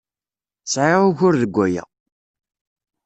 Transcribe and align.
Sɛiɣ 0.73 1.01
ugur 1.07 1.33
deg 1.41 1.55
waya. 1.57 1.83